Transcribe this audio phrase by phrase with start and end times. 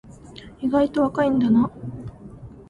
[0.61, 1.69] 意外と若いんだな